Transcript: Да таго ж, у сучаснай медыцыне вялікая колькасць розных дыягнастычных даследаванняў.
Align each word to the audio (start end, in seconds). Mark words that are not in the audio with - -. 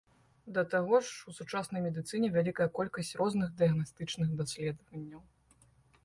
Да 0.53 0.61
таго 0.73 0.99
ж, 1.07 1.11
у 1.31 1.33
сучаснай 1.39 1.83
медыцыне 1.87 2.29
вялікая 2.37 2.67
колькасць 2.77 3.11
розных 3.21 3.51
дыягнастычных 3.59 4.29
даследаванняў. 4.41 5.21